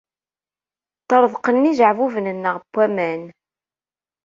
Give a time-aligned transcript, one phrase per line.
[1.03, 3.23] Ṭṭerḍqen yijeɛbuben-nneɣ n waman.